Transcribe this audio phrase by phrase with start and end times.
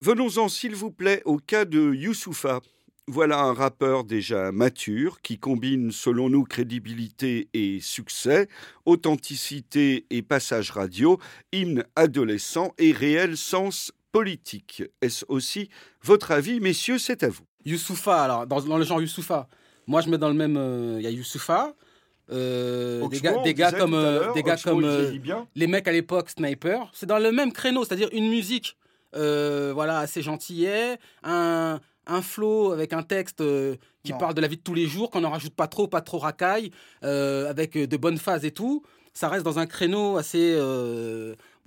[0.00, 2.60] Venons-en, s'il vous plaît, au cas de Youssoufa.
[3.08, 8.48] Voilà un rappeur déjà mature qui combine, selon nous, crédibilité et succès,
[8.86, 11.18] authenticité et passage radio,
[11.50, 14.84] hymne adolescent et réel sens politique.
[15.02, 15.68] Est-ce aussi
[16.04, 16.98] votre avis, messieurs?
[16.98, 17.42] C'est à vous.
[17.64, 19.48] Youssoufa, alors, dans, le genre Youssoufa,
[19.88, 20.56] moi je mets dans le même.
[20.56, 21.74] Euh, il y a Youssoufa.
[22.30, 24.86] Euh, des gars, des gars comme, euh, des gars comme
[25.56, 28.76] les mecs à l'époque Sniper, c'est dans le même créneau, c'est-à-dire une musique
[29.14, 33.42] voilà assez gentillet, un, un flow avec un texte
[34.04, 36.00] qui parle de la vie de tous les jours, qu'on n'en rajoute pas trop, pas
[36.00, 36.70] trop racaille,
[37.02, 38.82] avec de bonnes phases et tout.
[39.14, 40.56] Ça reste dans un créneau assez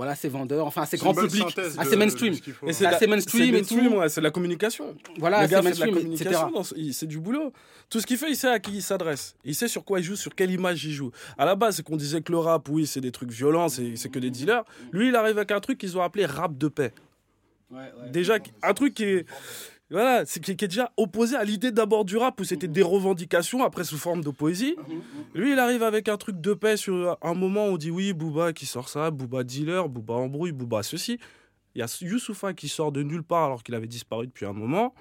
[0.00, 1.44] voilà, c'est vendeur, enfin c'est grand public,
[1.76, 2.34] assez mainstream.
[2.70, 3.78] C'est assez mainstream et tout.
[4.08, 4.96] c'est la communication.
[5.18, 6.62] Voilà, c'est mainstream, la communication,
[6.92, 7.52] c'est du boulot.
[7.90, 9.34] Tout ce qu'il fait, il sait à qui il s'adresse.
[9.44, 11.10] Il sait sur quoi il joue, sur quelle image il joue.
[11.36, 14.08] À la base, c'est qu'on disait que le rap, oui, c'est des trucs violents, c'est
[14.10, 14.64] que des dealers.
[14.90, 16.94] Lui, il arrive avec un truc qu'ils ont appelé rap de paix.
[18.10, 19.26] Déjà, un truc qui est,
[19.90, 23.64] voilà, c'est qui, est déjà opposé à l'idée d'abord du rap où c'était des revendications
[23.64, 24.76] après sous forme de poésie.
[25.34, 28.12] Lui, il arrive avec un truc de paix sur un moment où on dit oui,
[28.12, 31.18] Booba qui sort ça, Booba dealer, Booba embrouille, Booba ceci.
[31.74, 34.52] Il y a Youssoufa qui sort de nulle part alors qu'il avait disparu depuis un
[34.52, 34.94] moment.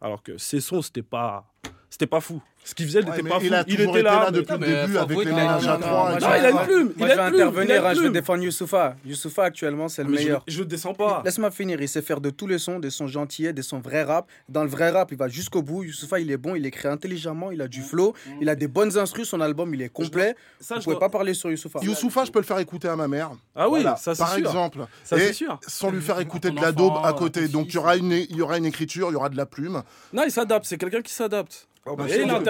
[0.00, 1.52] Alors que ses sons, c'était pas
[1.88, 2.42] c'était pas fou.
[2.64, 3.46] Ce qu'il faisait, il n'était pas fou.
[3.66, 6.18] Il, était là, depuis le début avec les ménages à trois.
[6.20, 6.92] Non, il a une plume.
[6.96, 8.96] Moi, je vais intervenir, hein, je vais défendre Youssoufa.
[9.04, 10.44] Youssoufa, actuellement, c'est le meilleur.
[10.46, 11.22] Je ne descends pas.
[11.24, 11.80] Laisse-moi finir.
[11.80, 14.28] Il sait faire de tous les sons, des sons gentillets, des sons vrai rap.
[14.48, 15.82] Dans le vrai rap, il va jusqu'au bout.
[15.84, 18.96] Youssoufa, il est bon, il écrit intelligemment, il a du flow, il a des bonnes
[18.96, 19.28] instrus.
[19.28, 20.36] Son album, il est complet.
[20.60, 21.80] Vous ne pouvez pas parler sur Youssoufa.
[21.82, 23.32] Youssoufa, je peux le faire écouter à ma mère.
[23.56, 24.86] Ah oui, ça c'est Par exemple.
[25.04, 25.58] Ça c'est sûr.
[25.66, 27.48] Sans lui faire écouter de la daube à côté.
[27.48, 29.82] Donc il y aura une écriture, il y aura de la plume.
[30.12, 30.66] Non, il s'adapte.
[30.66, 31.66] C'est quelqu'un qui s'adapte.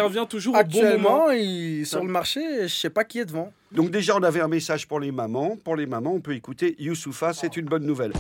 [0.03, 3.53] Intervient toujours Actuellement, au bon il, sur le marché, je sais pas qui est devant.
[3.71, 5.57] Donc déjà, on avait un message pour les mamans.
[5.63, 8.13] Pour les mamans, on peut écouter Youssoufa, c'est une bonne nouvelle.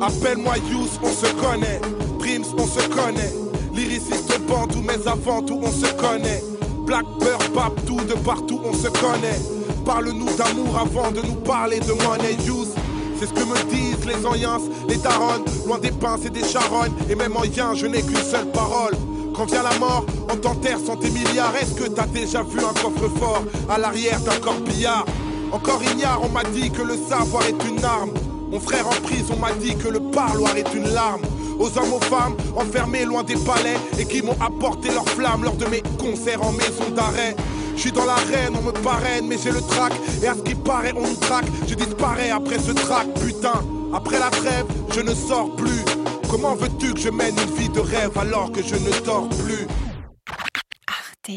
[0.00, 1.80] Appelle-moi Youss, on se connaît.
[2.18, 3.32] Prims, on se connaît.
[3.74, 6.42] Lyriciste Bandou, mais avant tout, on se connaît.
[6.84, 7.38] Black Peur,
[7.86, 9.38] tout de partout on se connaît.
[9.84, 12.74] Parle-nous d'amour avant de nous parler de money use.
[13.18, 14.58] C'est ce que me disent les anciens,
[14.88, 16.92] les taronnes, loin des pinces et des charognes.
[17.08, 18.94] Et même en yin, je n'ai qu'une seule parole.
[19.34, 21.54] Quand vient la mort, on t'enterre sans tes milliards.
[21.60, 25.04] Est-ce que t'as déjà vu un coffre-fort à l'arrière d'un corbillard?
[25.52, 28.10] Encore ignare, on m'a dit que le savoir est une arme.
[28.50, 31.22] Mon frère en prison m'a dit que le parloir est une larme
[31.60, 35.56] aux hommes, aux femmes, enfermés loin des palais et qui m'ont apporté leur flamme lors
[35.56, 37.36] de mes concerts en maison d'arrêt.
[37.76, 39.92] Je suis dans l'arène, on me parraine, mais j'ai le trac.
[40.22, 41.46] Et à ce qui paraît, on nous traque.
[41.68, 43.64] Je disparais après ce trac, putain.
[43.94, 45.84] Après la trêve, je ne sors plus.
[46.28, 49.66] Comment veux-tu que je mène une vie de rêve alors que je ne dors plus?
[50.86, 51.30] Arte.